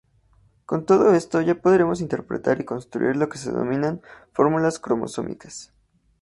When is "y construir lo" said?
2.59-3.29